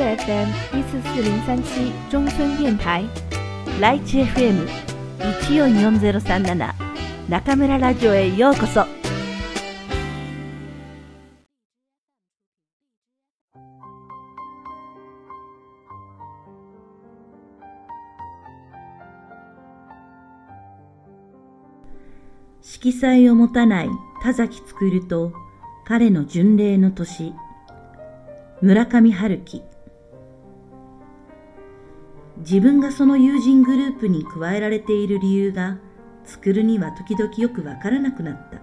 [0.00, 3.04] FM 一四四零三七中村電台
[3.80, 4.66] ライチ FM
[5.46, 6.74] 一四四ゼロ三七
[7.28, 8.86] 中村ラジオへようこそ。
[22.62, 23.90] 色彩を持たない
[24.22, 25.32] 田崎作と
[25.84, 27.34] 彼の巡礼の年
[28.62, 29.62] 村上春樹
[32.40, 35.78] 自分がその友人グループに加えられている理由が
[36.24, 38.60] 作るには時々よくわからなくなった。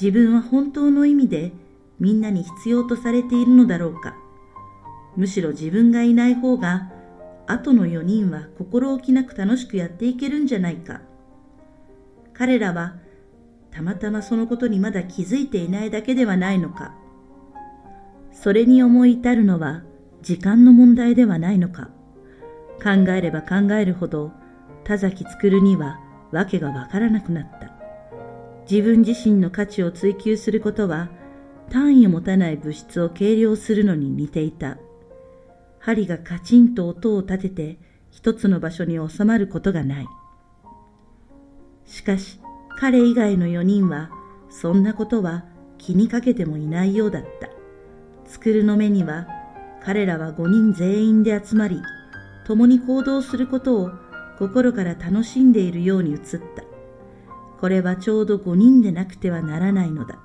[0.00, 1.52] 自分は本当の意味で
[1.98, 4.16] みんなに必要とされているのだろうか。
[5.16, 6.90] むしろ自分がいない方が
[7.46, 11.02] 後の4人は心置きなく楽しくやっていけるんじゃないか。
[12.32, 12.96] 彼らは
[13.70, 16.94] たまたまそのことにまだ気づいていないだけではないのか。
[18.32, 19.82] それに思い至るのは
[20.22, 21.90] 時間の問題ではないのか。
[22.82, 24.32] 考えれば考えるほど
[24.84, 25.98] 田崎作には
[26.32, 27.72] 訳がわからなくなった。
[28.70, 31.08] 自分自身の価値を追求することは
[31.70, 34.78] 単位を持たない物質を計量するのに似ていた。
[35.78, 37.78] 針がカチンと音を立てて
[38.10, 40.06] 一つの場所に収まることがない。
[41.86, 42.40] しかし
[42.78, 44.10] 彼以外の4人は
[44.50, 45.44] そんなことは
[45.78, 47.48] 気にかけてもいないようだった。
[48.24, 49.28] 作るの目には
[49.82, 51.80] 彼らは5人全員で集まり、
[52.46, 53.90] 共に行動することを
[54.38, 56.64] 心から楽しんでいるように映った。
[57.60, 60.18] これはちょうど5人でなくてはならないのだ。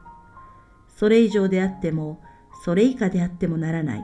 [0.98, 2.22] それ以上であっても、
[2.66, 4.04] それ以下であってもならない。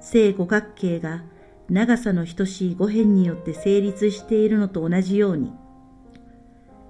[0.00, 1.22] 正五角形が
[1.70, 5.52] 長さの等しい五辺によって成立しているのと同じように、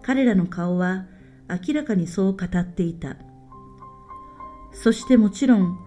[0.03, 1.07] 彼らの顔は
[1.49, 3.17] 明らかにそう語っていた。
[4.73, 5.79] そしてもちろん、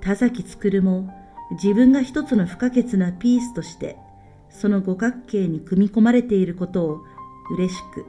[0.00, 1.10] 田崎作も
[1.52, 3.96] 自分が一つの不可欠なピースとして、
[4.48, 7.04] その五角形に組み込まれていることを
[7.54, 8.04] 嬉しく、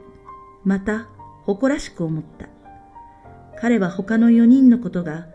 [0.64, 1.08] また
[1.44, 2.48] 誇らしく思った。
[3.60, 5.26] 彼は他の四人のことが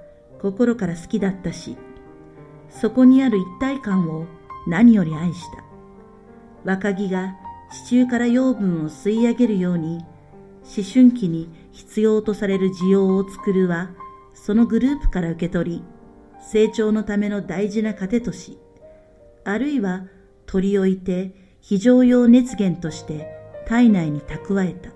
[0.42, 1.78] 心から好きだったし、
[2.70, 4.26] そこにある一体感を
[4.68, 5.64] 何より愛した。
[6.64, 7.36] 若木が
[7.72, 10.06] 地中から養分を吸い上げるように
[10.64, 13.90] 思春期に必要とされる需要を作るは、
[14.34, 15.84] そのグループから受け取り、
[16.54, 18.60] 成長のための大事な糧とし、
[19.44, 20.04] あるいは
[20.46, 23.28] 取り置いて非常用熱源として
[23.66, 24.92] 体内に蓄えた。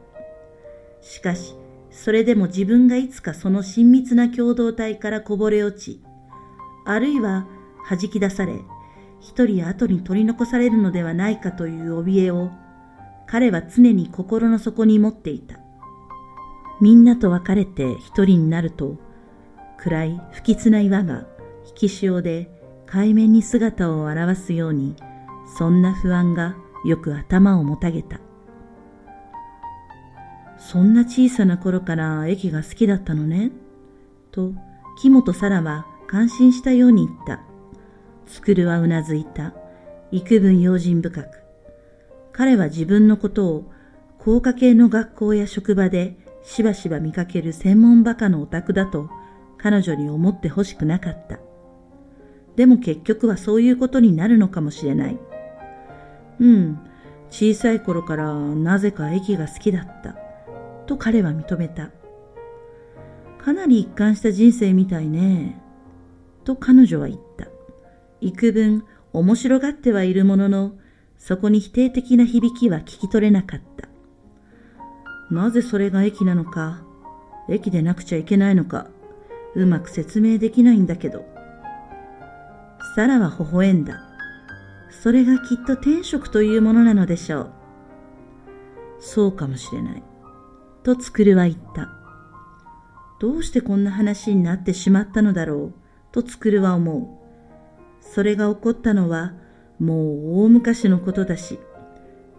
[1.02, 1.56] しかし、
[1.90, 6.04] それでも自分がいつかその親密な共同体からこぼれ落ち、
[6.86, 7.48] あるいは
[7.90, 8.54] 弾き出され、
[9.20, 12.52] 一人後に取り残されるのではないかという怯えを
[13.26, 15.58] 彼は常に心の底に持っていた。
[16.82, 18.98] みんなと別れて一人になると、
[19.80, 21.26] 暗い不吉な岩が
[21.80, 22.50] 引き潮で
[22.88, 24.96] 海面に姿を現すように、
[25.60, 28.20] そんな不安がよく頭をもたげた。
[30.58, 33.52] そんな小さな頃から駅が好きだったのね
[34.32, 34.54] と、
[35.00, 37.42] 木本沙羅は感心したように言った。
[38.26, 39.54] つくるはうなずいた。
[40.12, 41.28] 幾分用心深く。
[42.32, 43.72] 彼は自分のことを
[44.18, 49.12] 高科系の学校や職場でしばしば見かける専門バカのオタクだと
[49.60, 51.47] 彼女に思ってほしくなかった。
[52.58, 55.18] でも結局はそういうことになるのかもしれない。
[56.40, 56.80] うん、
[57.30, 60.16] 小さい頃からなぜか駅が好きだった。
[60.88, 61.92] と彼は認めた。
[63.38, 65.62] かなり一貫した人生みたいね。
[66.46, 67.48] と彼女は言った。
[68.22, 70.72] 幾分面白がってはいるものの、
[71.20, 73.88] そこに否定的な響きは聞き取れなかった。
[75.30, 76.84] なぜそれが駅なのか、
[77.50, 78.88] 駅でなくちゃいけないのか、
[79.54, 81.37] うまく説明できないんだけど。
[82.96, 84.02] サラは微笑んだ。
[84.90, 87.52] それがきっと天職というものなのでしょう。
[89.00, 90.04] そうかもしれない。
[90.84, 91.90] とつくるは言った。
[93.20, 95.74] どうしてこんな話になってしまったのだろう、
[96.12, 97.20] とつくるは思
[98.02, 98.04] う。
[98.04, 99.34] それが起こったのは、
[99.80, 101.60] もう大昔のことだし、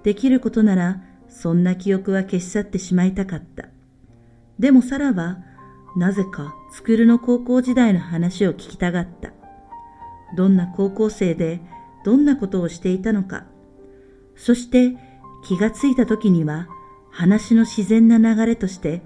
[0.02, 3.69] できることならそんな記憶は消し去ってしまいたかった。
[4.58, 5.38] でもサラは
[5.96, 9.32] なぜかスクールの高校時代の話を聞きたがった。
[10.36, 11.60] どんな高校生で
[12.04, 13.46] どんなことをしていたのか。
[14.36, 14.96] そして
[15.44, 16.69] 気がついた時には
[17.10, 19.02] 話の自然な流れとして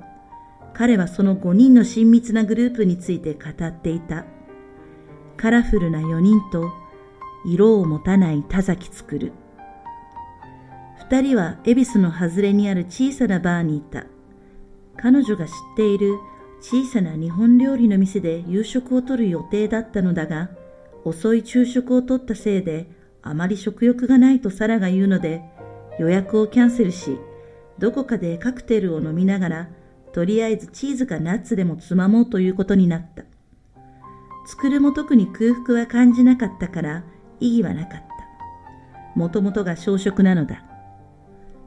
[0.74, 4.24] 彼はその5人の親密なグループについて語っていた。
[5.36, 6.70] カラフルな4人と
[7.44, 9.32] 色を持たない田崎作る。
[10.98, 14.06] 二人は恵比寿の外れにある小さなバーにいた。
[14.96, 16.18] 彼女が知っている
[16.60, 20.48] 小さな日本料理の店で夕食をとる予定だったのだが、
[21.04, 22.86] 遅い昼食をとったせいで
[23.22, 25.42] あまり食欲がないとサラが言うので
[25.98, 27.18] 予約をキャンセルし、
[27.78, 29.68] どこかでカクテルを飲みながら
[30.12, 33.24] とりあえずチーズかナッツでもつまもうということになった。
[34.46, 37.04] 作るも特に空腹は感じなかったから
[37.40, 38.06] 意義はなかった。
[39.18, 40.64] もともとが小食なのだ。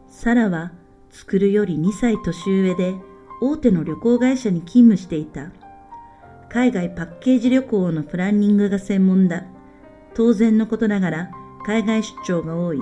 [0.08, 0.72] サラは
[1.10, 2.96] 作るより2歳年上で
[3.42, 5.52] 大手の旅行会社に勤務していた。
[6.50, 9.44] 海外パッケージ旅行のプランニングが専門だ。
[10.14, 11.32] 当然のことながら
[11.66, 12.80] 海外出張が多い。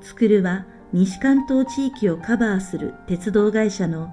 [0.00, 4.10] 作るは西関東地域をカバーする鉄道会社の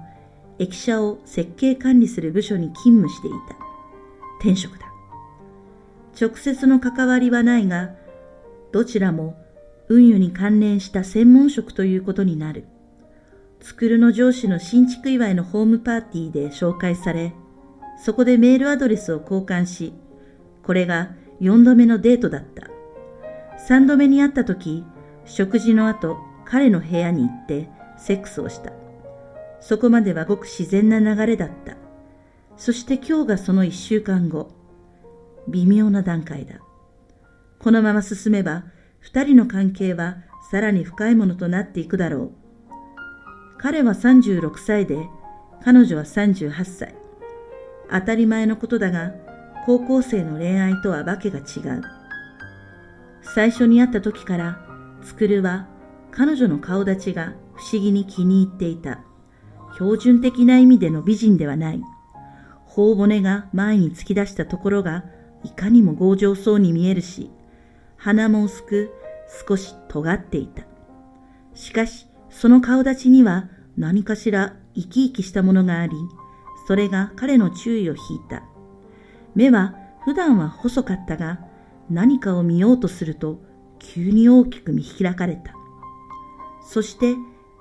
[0.58, 3.56] 駅舎を設計管理する部署に勤務していた。
[4.40, 4.86] 転職だ。
[6.20, 7.90] 直接の関わりはないが、
[8.72, 9.36] どちらも
[9.88, 12.64] 運輸に関連した専門職ということになる。
[13.60, 17.32] つくるの上司の新築祝いのホームパーティーで紹介され、
[18.04, 19.94] そこでメールアドレスを交換し、
[20.64, 22.68] これが4度目のデートだった。
[23.68, 24.84] 3度目に会った時、
[25.24, 28.72] 食事の後、彼の部屋に行ってセックスをした。
[29.60, 31.76] そこまではごく自然な流れだった。
[32.56, 34.50] そして今日がその一週間後。
[35.46, 36.56] 微妙な段階だ。
[37.60, 38.64] このまま進めば、
[38.98, 40.16] 二人の関係は
[40.50, 42.32] さらに深いものとなっていくだろう。
[43.58, 45.08] 彼は36歳で、
[45.62, 47.01] 彼女は38歳。
[47.92, 49.12] 当たり前のことだが、
[49.66, 51.82] 高校生の恋愛とはわけが違う。
[53.22, 54.58] 最初に会った時から、
[55.04, 55.68] つくるは
[56.10, 59.00] 彼女の顔立ちが不思議に気に入っていた。
[59.74, 61.82] 標準的な意味での美人ではない。
[62.66, 65.04] 頬骨が前に突き出したところが
[65.44, 67.30] いかにも強情そうに見えるし、
[67.96, 68.92] 鼻も薄く
[69.46, 70.64] 少し尖っていた。
[71.54, 75.92] しかし、その顔立ちには何かしら生き生きしたものがあり、
[76.66, 78.42] それが彼の注意を引いた。
[79.34, 79.74] 目は
[80.04, 81.40] 普段は細かったが、
[81.90, 83.38] 何かを見ようとすると
[83.78, 85.54] 急に大きく見開かれた。
[86.62, 87.16] そして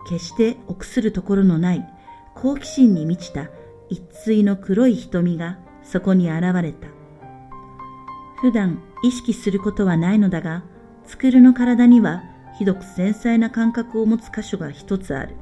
[0.08, 1.88] 決して臆するところのない
[2.36, 3.50] 好奇心に満ちた
[3.90, 6.88] 一対の黒い瞳がそこに現れた。
[8.42, 10.64] 普段意識することはないのだが、
[11.06, 12.24] つくるの体には
[12.58, 15.36] ひどく繊細な感覚を持つ箇所が一つある。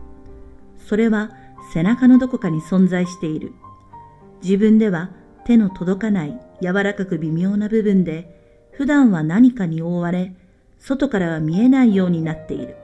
[0.78, 1.32] それは
[1.74, 3.54] 背中のどこかに存在している。
[4.42, 5.12] 自分では
[5.46, 10.34] 手の届かない柔らかく微妙な部分で、普段は何かに覆われ、
[10.78, 12.76] 外からは見えないようになっている。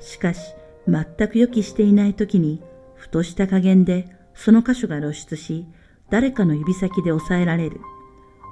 [0.00, 0.54] しかし、
[0.86, 2.62] 全く予期していない時に、
[2.94, 5.66] ふとした加減でその箇所が露出し、
[6.10, 7.80] 誰かの指先で押さえられる。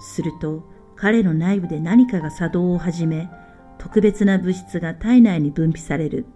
[0.00, 0.64] すると、
[0.96, 3.30] 彼の内部で何かが作動を始め、
[3.78, 6.26] 特別な物質が体内に分泌される。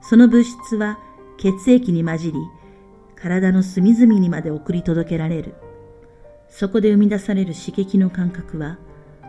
[0.00, 0.98] その物質は
[1.38, 2.38] 血液に混じり、
[3.14, 5.54] 体の隅々にまで送り届けられる。
[6.48, 8.78] そこで生み出される刺激の感覚は、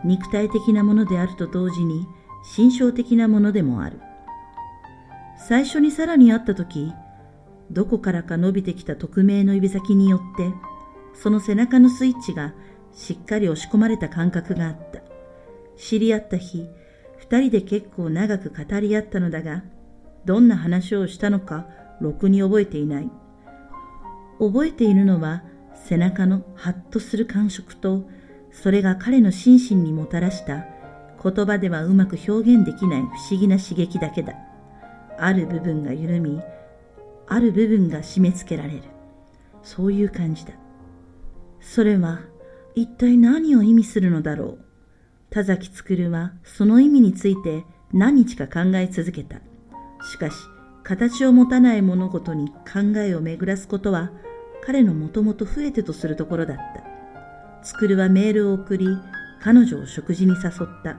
[0.04, 2.06] 肉体的なものであると同時に、
[2.42, 4.00] 心象的なものでもある。
[5.48, 6.92] 最初にさらに会った時、
[7.70, 10.52] どこからか伸びてきた匿名の指先によって、
[11.14, 12.54] その背中のスイッチが
[12.92, 15.00] しっかり押し込まれた感覚があった。
[15.76, 16.66] 知り合った日、
[17.16, 19.62] 二人で結構長く語り合ったのだが、
[20.24, 21.66] どんな話をしたのか、
[22.00, 23.10] ろくに覚えていない。
[24.38, 25.42] 覚えているのは、
[25.74, 28.08] 背中のハッとする感触と、
[28.52, 30.64] それが彼の心身にもたらした
[31.22, 34.34] 言葉ではうまく表現できない不思議な刺激だけだ。
[35.18, 36.40] ある部分が緩み、
[37.28, 38.82] ある部分が締め付けられる。
[39.62, 40.54] そういう感じだ。
[41.60, 42.20] それは
[42.74, 44.58] 一体何を意味するのだろう。
[45.28, 49.36] 田崎るはその意味について何日か考え続けた。
[50.02, 50.34] しかし、
[50.90, 54.10] 形を持たない物事に考えを巡らすことは
[54.66, 57.62] 彼のもともと増えてとするところだった。
[57.62, 58.88] つくるはメールを送り、
[59.40, 60.96] 彼女を食事に誘った。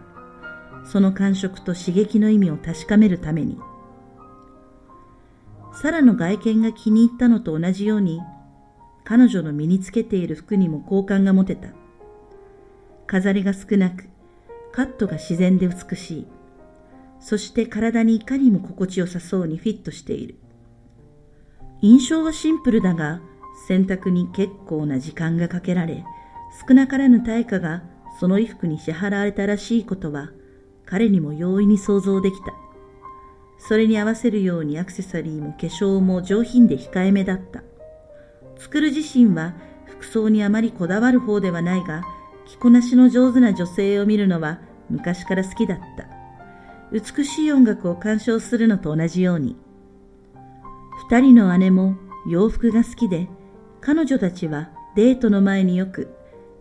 [0.86, 3.60] その感触と刺激の意味を確かめるために。
[5.74, 8.22] サラの外見が気に入ったのと同じように、
[9.04, 11.68] 彼女の身につけている服にも好感が持てた。
[13.08, 14.08] 飾りが少なく、
[14.72, 16.28] カットが自然で美しい。
[17.22, 20.36] そして体にいかにも心地よさそうにフィットしている。
[21.82, 23.22] 印象はシンプルだが、
[23.68, 26.04] 洗濯に結構な時間がかけられ、
[26.68, 27.84] 少なからぬ対価が
[28.20, 30.32] その衣服に支払われたらしいことは、
[30.86, 32.54] 彼にも容易に想像できた。
[33.58, 37.64] それに合わせるようにアクセサリーも化粧も上品で控えめだった。
[38.58, 39.54] 作る自身は
[39.86, 42.04] 服装にあまりこだわる方ではないが、
[42.48, 44.60] 着こなしの上手な女性を見るのは
[44.90, 46.11] 昔から好きだった。
[46.92, 49.56] 美しい音楽を鑑賞するのと同じように。
[51.10, 51.96] 二人の姉も
[52.28, 53.30] 洋服が好きで、
[53.80, 56.14] 彼女たちはデートの前によく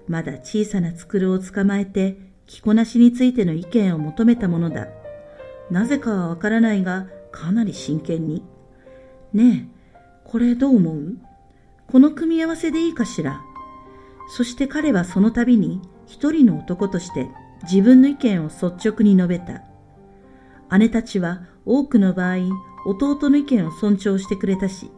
[0.08, 4.88] まだ小さなつくるを捕まえて着こなしについての意見を求めたものだ。
[5.70, 8.42] なぜかはわからないが、かなり真剣に。
[9.32, 11.16] ねえ、これどう思う？
[11.88, 13.40] この組み合わせでいいかしら？
[14.28, 17.28] そして彼はその度に一人の男として
[17.64, 19.62] 自分の意見を率直に述べた。
[20.78, 22.36] 姉たちは多くの場合、
[22.86, 24.90] 弟の意見を尊重してくれたし、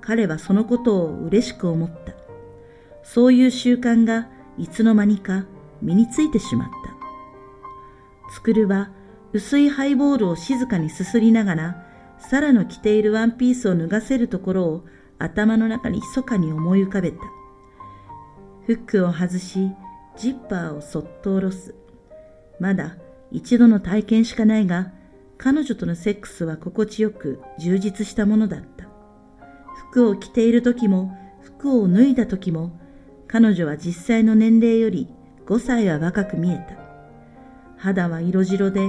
[0.00, 2.14] 彼はそのことを嬉しく思った。
[3.02, 5.44] そういう習慣がいつの間にか
[5.82, 8.34] 身についてしまった。
[8.34, 8.90] つくるは
[9.32, 11.86] 薄いハイボールを静かにすすりながら、
[12.18, 14.84] サラの着ているワンピースを脱がせるところを
[15.18, 17.18] 頭の中に密かに思い浮かべた。
[18.66, 19.70] フックを外し、
[20.16, 21.74] ジッパーをそっと下ろす。
[22.58, 22.96] まだ
[23.30, 24.92] 一度の体験しかないが、
[25.38, 28.88] 彼女とのセックスは心地よく充実したものだった。
[29.90, 32.78] 服を着ている時も、服を脱いだ時も、
[33.28, 35.08] 彼女は実際の年齢より
[35.46, 36.76] 5歳は若く見えた。
[37.76, 38.88] 肌は色白で、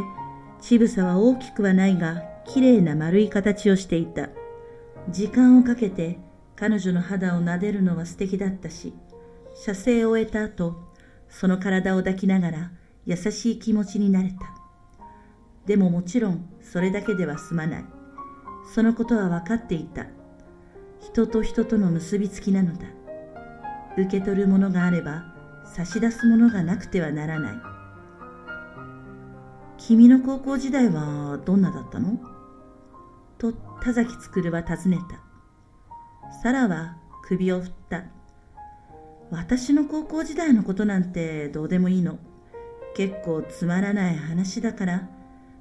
[0.60, 4.30] 乳房は大きくはないが、綺麗な丸い形をしていた。
[5.10, 6.20] 時間をかけて
[6.56, 8.94] 彼女の肌を撫でるのは素敵だったし、
[9.56, 10.76] 射精を終えた後、
[11.30, 12.72] その体を抱きながら
[13.06, 14.59] 優しい気持ちになれた。
[15.66, 17.86] でももちろんそれだけでは済まない。
[18.74, 20.06] そのことは分かっていた。
[21.00, 22.88] 人と人との結びつきなのだ。
[23.98, 25.34] 受け取るものがあれば
[25.66, 27.54] 差し出すものがなくてはならない。
[29.78, 32.20] 君の高校時代はどんなだったの？
[33.38, 36.34] と田崎るは尋ねた。
[36.44, 38.04] サラは首を振った。
[39.32, 42.20] 私の高校時代のことなんてどうでもいいの。
[42.96, 45.10] 結構つまらない話だから、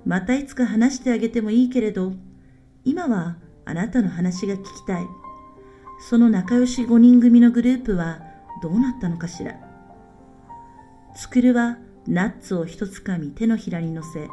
[0.08, 2.14] またいつか話してあげてもいいけれど、
[2.82, 3.36] 今は
[3.66, 5.06] あなたの話が聞きたい。
[6.00, 8.22] その仲良し5人組のグループは
[8.62, 9.54] どうなったのかしら。
[11.14, 14.28] つくるはナッツを一つかみ手のひらに乗せ、い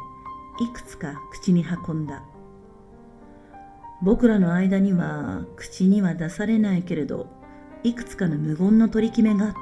[0.72, 2.24] くつか口に運んだ。
[4.00, 7.26] 僕らの間には口には出されないけれど、
[7.82, 9.58] いくつかの無言の取り決めがあった。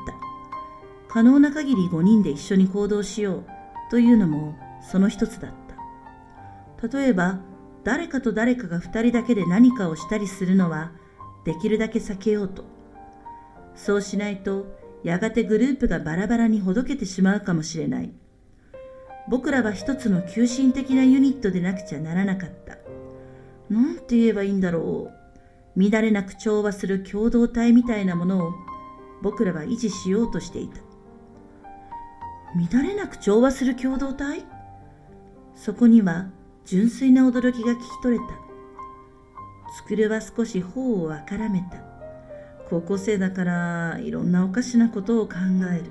[1.13, 3.45] 可能な限り5人で一緒に行動しよう
[3.91, 5.64] というのもその一つだった。
[6.83, 7.41] 例えば、
[7.83, 10.93] 誰かと誰かが2人だけで何かをしたりするのは
[11.45, 12.65] できるだけ避けようと。
[13.75, 14.67] そうしないと、
[15.03, 18.13] やがてグループがバラバラにほどけてしまうかもしれない。
[19.29, 22.79] 僕らは一つの急進的なユニットでなくちゃならなかった。
[23.69, 25.11] なんて言えばいいんだろ
[25.77, 25.81] う。
[25.91, 28.53] 乱れなく調和する共同体みたいなものを
[29.23, 30.81] 僕らは維持しようとしていた。
[32.73, 34.45] 乱れなく調和する共同体？
[35.55, 36.29] そこには
[36.67, 38.33] 純粋な驚きが聞き取れた。
[39.77, 41.83] つくるは少し頬をあからめた。
[42.71, 45.35] 高校生だからいろんなおかしなことを考
[45.71, 45.91] える。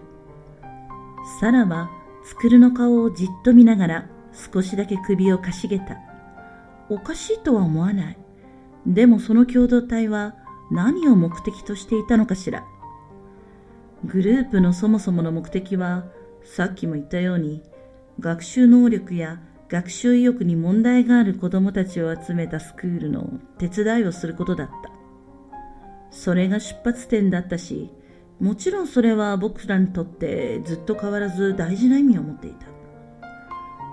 [1.40, 1.90] サラは
[2.26, 4.10] つくるの顔をじっと見ながら
[4.54, 5.98] 少しだけ首をかしげた。
[6.90, 8.18] おかしいとは思わない。
[8.88, 10.36] でもその共同体は
[10.72, 12.66] 何を目的としていたのかしら。
[14.06, 16.06] グループのそもそもの目的は、
[16.44, 17.64] さっきも言ったように、
[18.20, 19.40] 学習能力や
[19.74, 24.92] 学習意欲に問題がある子供たちを集めたスクールの手伝いをすることだった。
[26.12, 27.90] それが出発点だったし、
[28.40, 32.68] もちろんそれは僕らにとってずっと変わらず大事な意味を持っていた。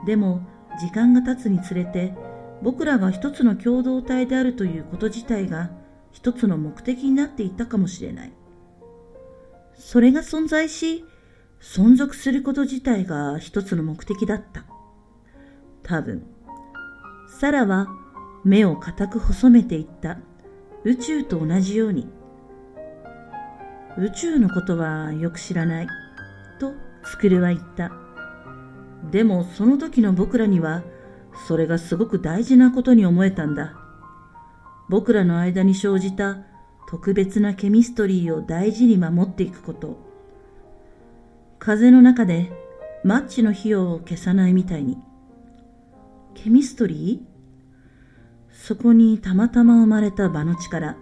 [0.05, 0.47] でも、
[0.79, 2.13] 時間が経つにつれて、
[2.61, 5.71] 僕らが一つの共同体であるということ自体が
[6.13, 8.33] 一つの目的になっていったかもしれない。
[9.79, 11.07] それが存在し、
[11.59, 14.67] 存続すること自体が一つの目的だった。
[15.91, 16.23] 多分。
[17.27, 17.89] サラは
[18.45, 20.19] 目を固く細めていった。
[20.85, 22.09] 宇宙と同じように。
[23.99, 25.89] 宇宙のことはよく知らない。
[26.61, 27.91] と、スクルは言った。
[29.11, 30.85] でもその時の僕らには
[31.49, 33.75] それがすごく大事なことに思えたんだ。
[34.89, 36.39] 僕らの間に生じた
[36.89, 39.99] 特別なケミストリーを大事に守っていくこと。
[41.59, 42.53] 風の中で
[43.03, 45.10] マッチの火を消さないみたいに。
[46.35, 50.97] ケミストリーそこにたまたま生まれた場の力、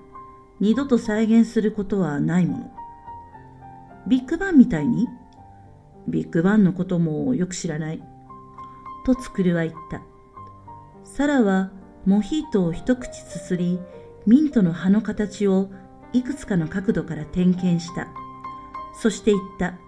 [0.61, 2.73] 二度と再現することはないもの。
[4.07, 5.07] ビッグバンみたいに？
[6.09, 8.03] ビッグバンのこともよく知らない。
[9.05, 10.03] とつくるは言った。
[11.05, 11.71] サラは
[12.07, 13.81] モヒートを一口すすり、
[14.27, 15.71] ミントの葉の形を
[16.13, 18.09] いくつかの角度から点検した。
[19.01, 19.79] そして言った。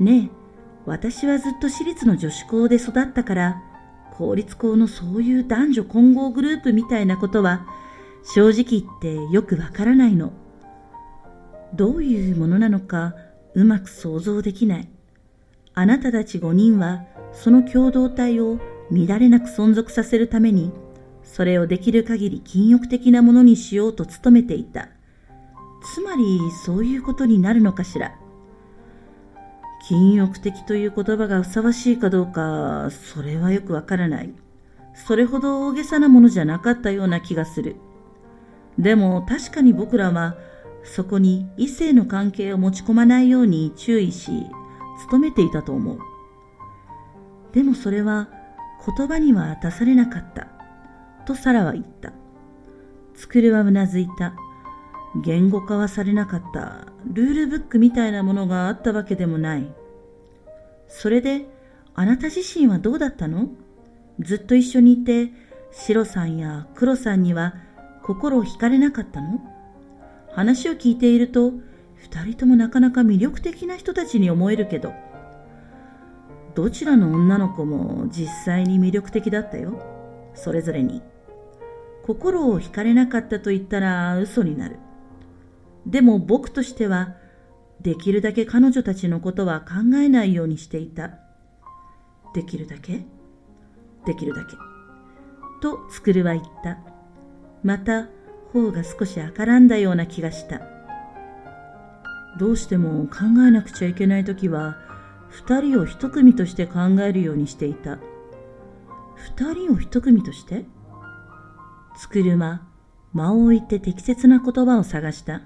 [0.00, 0.30] ねえ、
[0.86, 3.62] 私はずっと私立の女子校で育ったから、
[4.16, 7.66] 公立校のそういう男女混合グループみたいなことは、
[8.34, 10.32] 正直言ってよくわからないの。
[11.74, 13.14] どういうものなのか
[13.54, 14.88] うまく想像できない。
[15.74, 20.72] あなたたち5人はその共同体を乱れなく存続させるために、
[21.22, 24.88] それをできる限り禁欲的なものにしようと努めていた。
[25.94, 28.14] つまりそういうことになるのかしら。
[29.86, 34.32] 禁欲的という言葉がふさわしいかどうか、それはよくわからない。
[34.94, 37.76] それほど大げさなものじゃなかったような気がする。
[38.78, 40.36] でも確かに僕らは
[40.84, 44.46] そこに異性の関係を持ち込まないように注意し、
[45.10, 45.98] 努めていたと思う。
[47.52, 48.28] でもそれは
[48.96, 50.48] 言葉には出されなかった。
[51.26, 52.12] とサラは言った。
[53.14, 54.34] つくるはうなずいた。
[55.22, 59.72] 言語化はされなかったルールブックみたいなものがあったわけでもない。
[60.88, 61.46] それで、
[61.94, 63.48] あなた自身はどうだったの？
[64.18, 65.30] ずっと一緒にいて、
[65.70, 67.54] シロさんやクロさんには
[68.02, 69.40] 心を惹かれなかったの？
[70.32, 71.52] 話を聞いていると、
[71.96, 74.92] 二人ともなかなか魅力的な人たちに思えるけど、
[76.56, 79.80] どちらの女の子も実際に魅力的だったよ。
[80.34, 81.02] それぞれに。
[82.04, 84.76] 心を惹かれなかったと言ったら嘘になる。
[85.86, 87.14] でも僕としては、
[87.80, 91.10] できるだけ彼女たちのことは考えないようにしていた。
[92.34, 93.04] できるだけ？
[94.06, 94.56] できるだけ。
[95.60, 96.78] と、つくるは言った。
[97.62, 98.08] また、
[98.52, 100.60] 方が少し赤らんだような気がした。
[102.38, 104.76] どうしても考えなくちゃいけないときは、
[105.28, 107.98] 二人を一組として考えるようにしていた。
[109.16, 110.64] 二人を一組として？
[111.96, 112.68] つくるま、
[113.12, 115.42] 間を置いて適切な言葉を探した。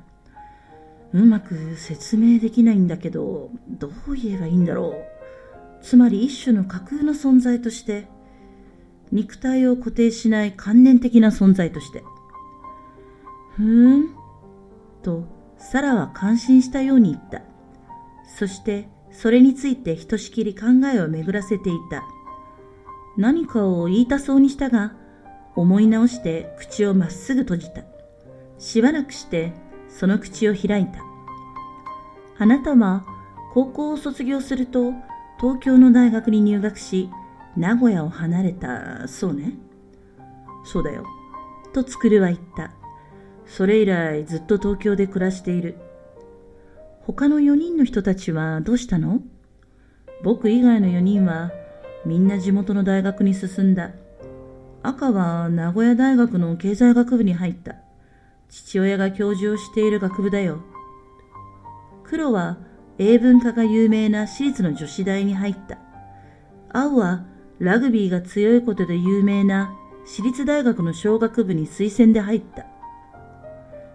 [1.12, 4.94] うまく説明できないんだけど、どう言えばいいんだろ
[5.80, 5.82] う。
[5.82, 8.06] つまり一種の架空の存在として、
[9.10, 12.02] 肉体を固定しない観念的な存在として。
[13.56, 14.08] ふーん、
[15.02, 15.24] と、
[15.56, 17.42] サラは感心したように言った。
[18.38, 22.04] そして、それについてひとしきり考えを巡らせていた。
[23.16, 24.94] 何かを言いたそうにしたが、
[25.56, 27.82] 思い直して口をまっすぐ閉じた。
[28.58, 29.52] しばらくして、
[29.88, 31.02] その口を開いた。
[32.38, 33.04] あなたは
[33.52, 34.92] 高校を卒業すると
[35.40, 37.10] 東京の大学に入学し、
[37.56, 39.54] 名古屋を離れた、そうね。
[40.64, 41.04] そうだよ。
[41.72, 42.72] とつくるは言った。
[43.46, 45.76] それ以来ずっと東京で暮らしている。
[47.00, 49.20] 他の4人の人たちはどうしたの？
[50.22, 51.50] 僕以外の4人は
[52.04, 53.92] みんな地元の大学に進んだ。
[54.82, 57.76] 赤は名古屋大学の経済学部に入った。
[58.48, 60.60] 父親が教授をしている学部だよ。
[62.04, 62.58] 黒は
[62.98, 65.78] 英文科が有名な私立の女子大に入った。
[66.70, 67.24] 青は
[67.58, 69.74] ラグビーが強いことで有名な
[70.06, 72.66] 私立大学の小学部に推薦で入った。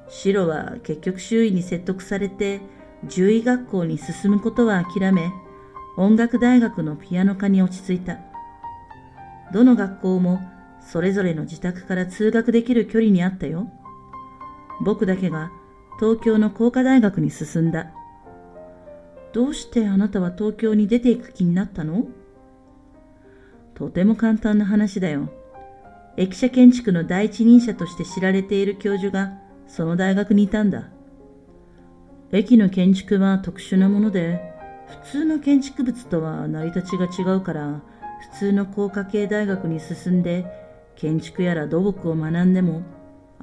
[0.09, 2.61] 白は結局周囲に説得されて
[3.09, 5.31] 獣医学校に進むことは諦め、
[5.97, 8.19] 音楽大学のピアノ科に落ち着いた。
[9.51, 10.39] どの学校も
[10.79, 13.69] それぞれの自宅から通学できる距離にあったよ。
[14.81, 15.51] 僕だけが
[15.99, 17.91] 東京の工科大学に進んだ。
[19.31, 22.05] どうしてあなたは東京に出ていく気になったの？
[23.75, 25.29] とても簡単な話だよ。
[26.17, 29.33] 駅舎建築の第一人者として知られている教授が
[29.67, 30.89] その大学にいたんだ。
[32.31, 34.39] 駅の建築は特殊なもので、
[35.03, 37.81] 普通の建築物とは成り立ちが違うから、
[38.31, 40.45] 普通の工科系大学に進んで
[40.95, 42.83] 建築やら土木を学んでも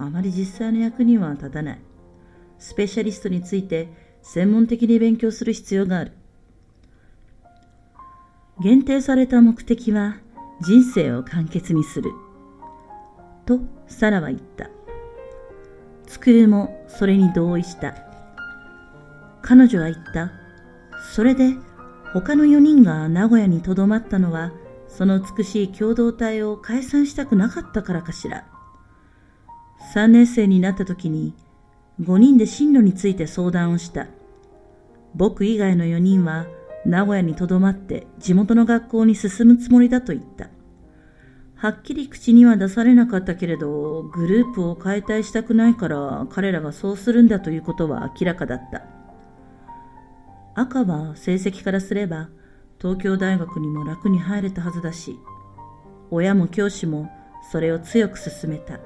[0.00, 1.78] あまり実際の役には立たない。
[2.58, 3.88] スペシャリストについて
[4.22, 6.12] 専門的に勉強する必要がある。
[8.62, 10.16] 限定された目的は
[10.62, 12.12] 人生を簡潔にする。
[13.44, 14.70] とサラは言った。
[16.06, 17.94] つくるもそれに同意した。
[19.42, 20.32] 彼女は言った。
[21.14, 21.56] それで
[22.14, 24.52] 他の4人が名古屋にとどまったのは
[24.88, 28.49] その美しい共同体を解散したくなかったからかしら。
[29.94, 31.34] 3年生になった時に
[32.00, 34.06] 5人で進路について相談をした。
[35.14, 36.46] 僕以外の4人は
[36.86, 40.48] 名古屋にとどまって地元の学校に進むつもりだと言った。
[41.56, 48.84] はっきり口には出されなかったけれど、グループを解体したくないから彼らがそうするんだということは明らかだった。
[50.54, 52.30] 赤は成績からすれば
[52.80, 55.18] 東京大学にも楽に入れたはずだし、
[56.10, 57.10] 親も教師も
[57.52, 58.80] それを強く勧めた。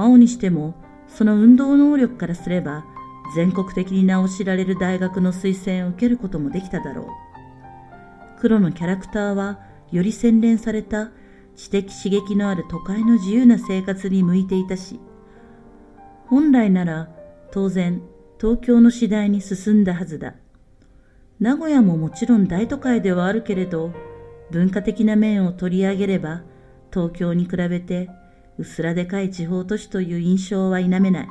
[0.00, 0.74] 青にしても、
[1.08, 2.84] その運動能力からすれば、
[3.34, 7.06] 全国的に名を知られる大学の推薦を受けることもできただろう。
[8.40, 9.60] 黒のキャラクターは、
[9.92, 11.10] より洗練された
[11.56, 15.00] 知的刺激のある都会の自由な生活に向いていたし、
[16.26, 17.10] 本来なら
[17.50, 18.00] 当然
[18.40, 20.34] 東京の次第に進んだはずだ。
[21.40, 23.92] 名古屋ももちろん大都会ではあるけれど、
[24.50, 26.42] 文化的な面を取り上げれば、
[26.92, 28.10] 東京に比べて
[28.60, 31.28] 薄らでかい地方都市という印象は否めない。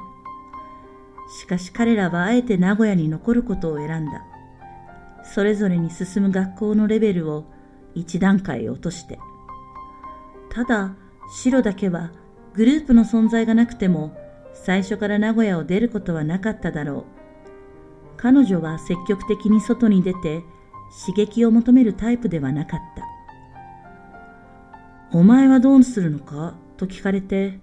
[1.39, 4.23] しかし彼らはあえて名古屋に残ることを選んだ。
[5.23, 7.45] それぞれに進む学校のレベルを
[7.93, 9.19] 一段階落として。
[10.49, 10.95] ただ、
[11.31, 12.11] 白だけは
[12.55, 14.17] グループの存在がなくても
[14.53, 17.03] 最初から名古屋を出ることはなかっただろう。
[18.17, 20.43] 彼女は積極的に外に出て
[21.05, 23.05] 刺激を求めるタイプではなかった。
[25.15, 26.55] お前はどうするのか？
[26.79, 27.59] と聞かれて、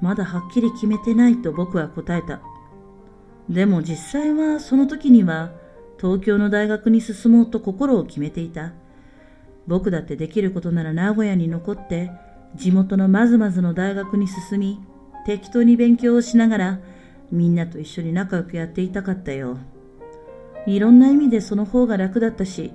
[0.00, 2.40] まだはっきり決めてないと僕は答えた。
[3.48, 5.52] でも実際はその時には
[6.00, 8.72] 東京の大学に進もうと心を決めていた。
[9.66, 12.10] 僕だってできることなら名古屋に残って
[12.54, 14.78] 地元のまずまずの大学に進み
[15.24, 16.78] 適当に勉強をしながら
[17.32, 19.58] みんなと一緒に仲良くやっていたかったよ。
[20.66, 22.72] いろんな意味でその方が楽だったし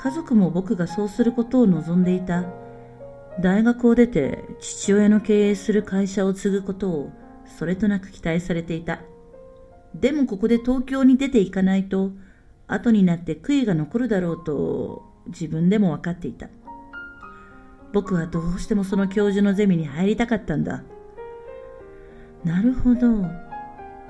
[0.00, 2.44] 家族も僕がそうすることを望んでいた。
[3.40, 7.12] 大学を出て父親の経営する会社を継ぐことを
[7.46, 9.00] それとなく期待されていた。
[9.94, 12.12] でもここで東京に出ていかないと
[12.66, 16.48] 後になって悔いが残るだろうと自分でも分かっていた。
[17.92, 20.82] 僕はどうしてもその教授のゼミに入りたかったんだ。
[22.44, 23.22] なるほど。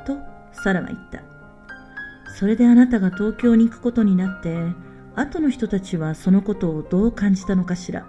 [0.05, 0.19] と、
[0.53, 1.23] サラは言った。
[2.38, 4.57] それであなたが東京に行くことになって、
[5.14, 8.07] 後の人たちはそのことをどう感じたのかしら。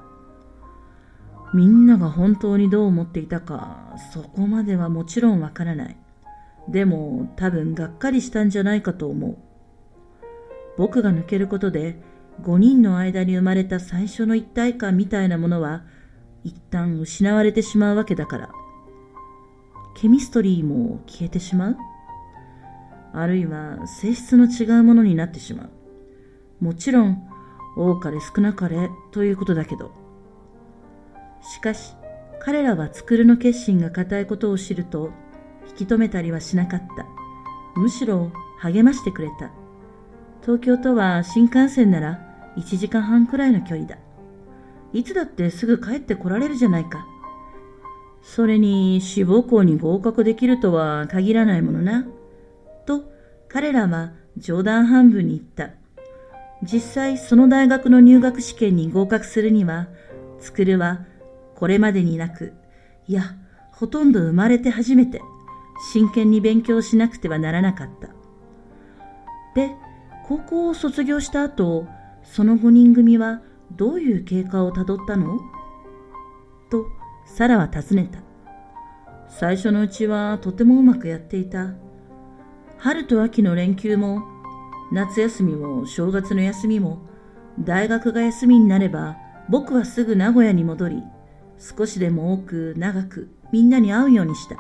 [1.54, 5.98] みんなが本当にどう思っていたか、そこまではもちろんわからない。
[6.68, 9.38] でも多分がっかりしたんじゃないかと思う。
[10.78, 12.00] 僕が抜けることで
[12.44, 15.84] 5人の間に生まれた最初の一体感みたいなものは
[16.44, 18.50] 一旦失われてしまうわけだから。
[19.96, 21.78] ケミストリーも消えてしまう？
[23.12, 25.70] あるいは性質の違うものになってしまう？
[26.64, 27.28] もちろん
[27.76, 29.92] 多かれ少なかれということだけど。
[31.42, 31.96] しかし
[32.40, 35.12] 彼らは作るの決心が固いことを知ると
[35.70, 37.06] 引き止めたりはしなかった。
[37.76, 39.52] むしろ励ましてくれた。
[40.42, 42.20] 東京とは新幹線なら
[42.58, 43.98] 1時間半くらいの距離だ。
[44.94, 47.06] いつだってすぐ帰ってこられるじゃないか。
[48.22, 52.06] それに志望校に合格できるとは限らないものな。
[52.86, 53.04] と
[53.48, 55.76] 彼らは冗談半分に言った。
[56.64, 59.88] 実際その大学の入学試験に合格するには、
[60.40, 61.06] つくるは
[61.60, 62.54] これまでになく、
[63.08, 63.36] いや、
[63.72, 65.22] ほとんど生まれて初めて
[65.92, 68.08] 真剣に勉強しなくてはならなかった。
[69.56, 69.76] で、
[70.28, 71.88] 高校を卒業した後、
[72.24, 73.42] その5人組は
[73.72, 75.40] どういう経過をたどったの？
[76.70, 76.86] と、
[77.26, 78.20] サラは尋ねた。
[79.28, 81.74] 最初のうちはとてもうまくやっていた。
[82.78, 84.24] 春と秋の連休も、
[84.92, 87.00] 夏休みも正月の休みも、
[87.60, 89.18] 大学が休みになれば、
[89.50, 91.04] 僕はすぐ名古屋に戻り、
[91.60, 94.58] 少しでも多く長くみんなに会うようにした。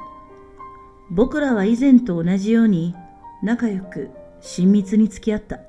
[1.09, 2.93] 僕らは以前と同じように
[3.41, 4.09] 仲良く
[4.41, 5.59] 親密に付き合った。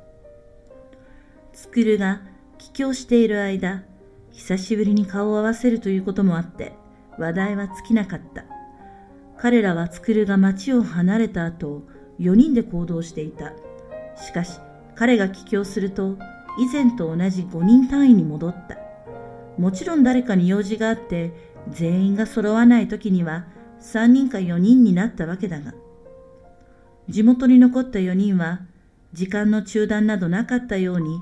[1.53, 2.21] スクルが
[2.59, 3.83] 帰郷している間、
[4.33, 6.73] 久しぶりに顔を合わせるということもあって、
[7.19, 8.45] 話題は尽きなかった。
[9.39, 11.83] 彼らはスクルが町を離れた後、
[12.19, 13.53] 4人で行動していた。
[14.17, 14.59] しかし、
[14.95, 16.19] 彼が帰郷すると、
[16.59, 18.90] 以前と同じ5人単位に戻った。
[19.61, 21.33] もちろん誰かに用事があって、
[21.69, 23.45] 全員が揃わない時には、
[23.83, 25.75] 3人か4人になったわけだが、
[27.11, 28.61] 地元に残った4人は、
[29.13, 31.21] 時間の中断などなかったように、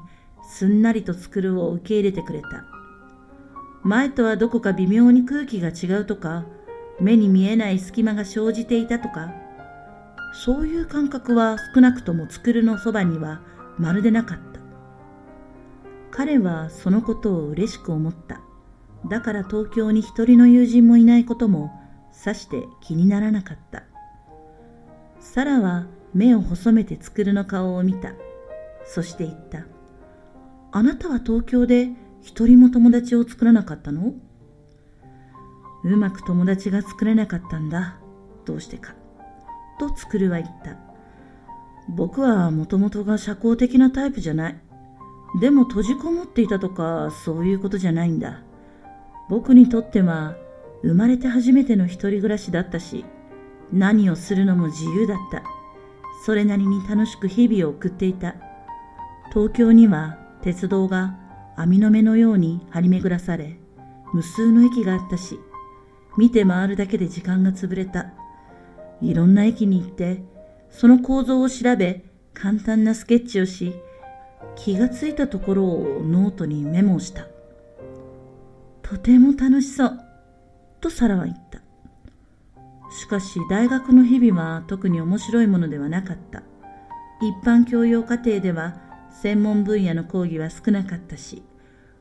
[0.49, 2.65] すんなりと作るを受け入れてくれた。
[3.83, 6.45] 前とはどこか微妙に空気が違うとか、
[7.01, 9.33] 目に見えない隙間が生じていたとか、
[10.33, 13.41] そういう感覚は少なくとも作るのそばには
[13.79, 14.48] まるでなかった。
[16.19, 18.41] 彼はそのことを嬉しく思った。
[19.09, 21.71] だから東京に一人の友人もいないことも
[22.11, 23.85] さして気にならなかった。
[25.21, 28.15] サラは目を細めて作るの顔を見た。
[28.85, 29.67] そして言った。
[30.73, 34.13] あなたは東京で一人も友達を作らなかったの？
[35.85, 38.01] うまく友達が作れなかったんだ。
[38.45, 38.97] どうしてか。
[39.79, 40.79] と作るは言った。
[41.89, 44.61] 僕はもともとが社交的なタイプじゃない。
[45.41, 48.41] でも閉じこもっていたとかそういうことじゃないんだ。
[49.29, 50.37] 僕にとっては
[50.83, 53.05] 生まれて初めての一人暮らしだったし、
[53.73, 55.43] 何をするのも自由だった。
[56.25, 58.35] それなりに楽しく日々を送っていた。
[59.33, 61.17] 東京には鉄道が
[61.57, 63.59] 網の目のように張り巡らされ、
[64.15, 65.39] 無数の駅があったし、
[66.17, 68.13] 見て回るだけで時間が潰れた。
[69.03, 70.23] いろんな駅に行って、
[70.71, 73.75] その構造を調べ、簡単なスケッチをし、
[74.59, 77.27] 気がついたところをノートにメモした。
[78.83, 80.01] とても楽しそう、
[80.81, 81.61] とサラは言った。
[82.91, 86.43] しかし大学の日々は特に面白いものではなかった。
[87.21, 88.77] 一般教養課程では
[89.23, 91.45] 専門分野の講義は少なかったし、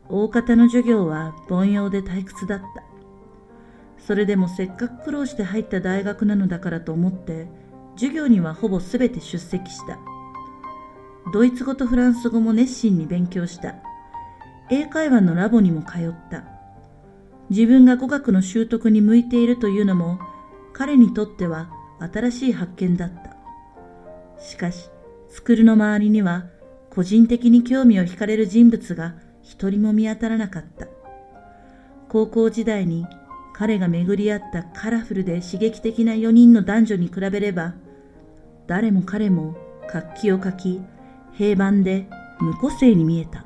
[0.09, 2.65] 大方の授業は凡庸で退屈だった。
[3.99, 7.47] それでもせっかく苦労して入った大学なのだからと思って、
[7.95, 9.99] 授業にはほぼ全て出席した。
[11.33, 13.75] ドイツ語とフランス語も熱心に勉強した。
[14.69, 16.43] 英会話のラボにも通った。
[17.49, 20.19] 自分が語学の習得に向いているというのも
[20.73, 24.41] 彼にとっては新しい発見だった。
[24.41, 24.89] しかし、
[25.29, 26.45] スクールの周りには
[26.89, 30.87] 個人的に興味を惹かれる人物が一人も見当たらなかった。
[32.09, 33.05] 高校時代に
[33.53, 37.73] 彼が巡り合ったカラフルで刺激的な4人の男女に比べれば、
[38.67, 39.55] 誰も彼も
[39.89, 40.81] 活気を書き、
[41.37, 42.07] 平凡で
[42.39, 43.45] 無個性に見えた。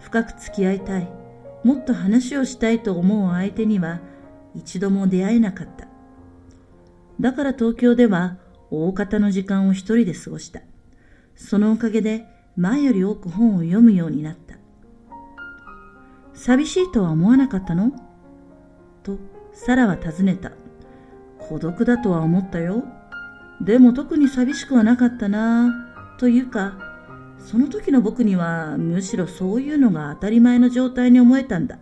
[0.00, 1.10] 深く付き合いたい、
[1.64, 4.00] もっと話をしたいと思う相手には
[4.54, 5.88] 一度も出会えなかった。
[7.20, 8.36] だから東京では
[8.70, 10.60] 大方の時間を一人で過ごした。
[11.34, 12.26] そのおかげで
[12.56, 14.56] 前より多く本を読むようになった。
[16.34, 17.92] 寂しいとは思わなかったの？
[19.02, 19.18] と
[19.52, 20.52] サラは尋ねた。
[21.38, 22.84] 孤独だとは思ったよ。
[23.60, 25.74] でも特に寂しくはなかったな。
[26.18, 26.78] というか、
[27.50, 31.78] その時の僕にはむしろそういうのが当たり前の状態に思えたんだ。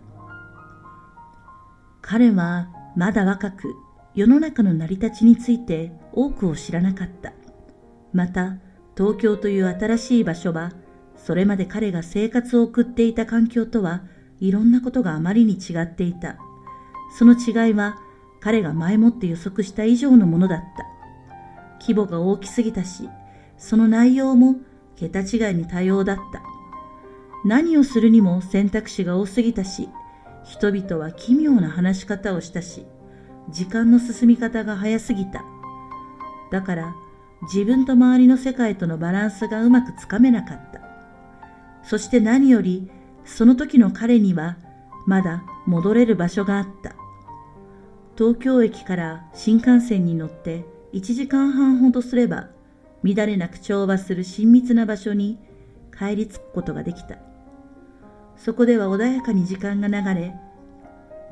[2.01, 3.75] 彼はまだ若く
[4.15, 7.33] 世の中の成り立ちについて多くを知らなかった。
[8.13, 8.59] また、
[8.95, 10.71] 東京という新しい場所は、
[11.17, 14.03] それまで彼が生活を送っていた環境とは
[14.39, 16.37] いろんなことがあまりに違っていた。
[17.19, 17.97] その違いは
[18.39, 20.85] 彼が前もって予測した以上のものだった。
[21.81, 23.09] 規模が大きすぎたし、
[23.57, 24.55] その内容も
[24.97, 26.41] 桁違いに多様だった。
[27.45, 29.89] 何をするにも選択肢が多すぎたし、
[30.43, 32.85] 人々は奇妙な話し方をしたし、
[33.49, 35.43] 時間の進み方が早すぎた。
[36.51, 36.95] だから
[37.43, 40.81] 自分と周りの世界とのバランスがうまくつかめなかった。
[41.83, 42.89] そして何より
[43.23, 44.57] その時の彼には
[45.05, 46.95] まだ戻れる場所があった。
[48.17, 52.49] 東京駅から新幹線に乗って1時間半ほどすれば
[53.03, 55.39] 乱れなく調和する親密な場所に
[55.97, 57.17] 帰り着くことができた。
[58.35, 60.33] そこでは穏やかに時間が流れ、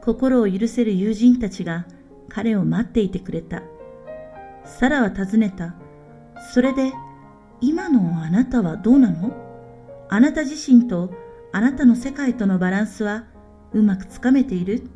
[0.03, 1.85] 心を許せる友人たちが
[2.29, 3.63] 彼を待っていてくれた。
[4.65, 5.75] サラは尋ねた。
[6.53, 6.91] それで、
[7.61, 9.33] 今のあなたはどうなの？
[10.09, 11.13] あなた自身と
[11.51, 13.25] あなたの世界とのバランスは
[13.73, 14.89] うまくつかめている？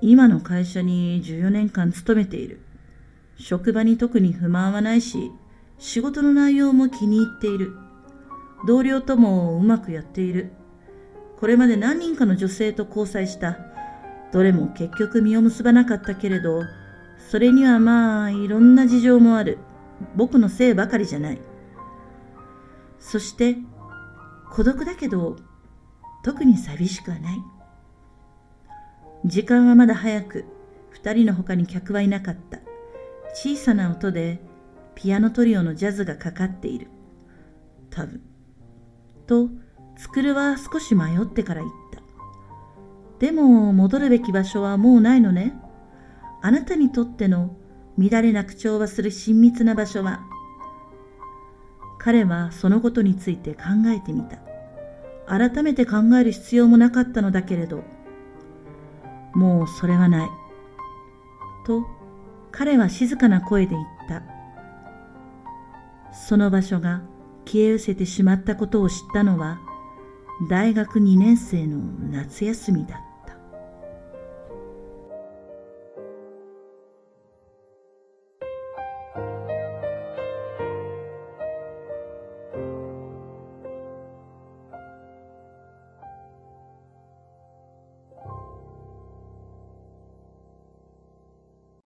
[0.00, 2.60] 今の会社に14年間勤めている。
[3.42, 5.32] 職場に特に不満はないし、
[5.76, 7.74] 仕事の内容も気に入っている。
[8.68, 10.52] 同僚ともうまくやっている。
[11.40, 13.58] これまで何人かの女性と交際した。
[14.32, 16.62] どれも結局実を結ばなかったけれど、
[17.30, 19.58] それにはまあいろんな事情もある。
[20.14, 21.40] 僕のせいばかりじゃない。
[23.00, 23.56] そして、
[24.52, 25.34] 孤独だけど、
[26.22, 27.38] 特に寂しくはない。
[29.24, 30.44] 時間はまだ早く、
[30.90, 32.60] 二人の他に客はいなかった。
[33.32, 34.40] 小さな音で
[34.94, 36.88] ピアノトリオのジャズがかかっている。
[37.90, 38.20] 多分。
[39.26, 39.48] と、
[39.96, 42.02] つくるは少し迷ってから言った。
[43.18, 45.54] でも、戻るべき場所はもうないのね。
[46.42, 47.56] あなたにとっての
[47.96, 50.20] 乱れなく調和する親密な場所は、
[51.98, 54.38] 彼はそのことについて考えてみた。
[55.26, 57.84] 改めて考える必要もなかったのだけれど、
[59.34, 60.30] もうそれはない。
[61.64, 61.86] と、
[62.52, 64.22] 彼は静かな声で言った。
[66.12, 67.02] その場所が
[67.46, 69.58] 消え失せてしまったことを知ったのは、
[70.48, 71.78] 大学2年生の
[72.10, 73.11] 夏休みだった。